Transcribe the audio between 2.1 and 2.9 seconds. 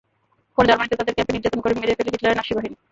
হিটলারের নাৎসি বাহিনী।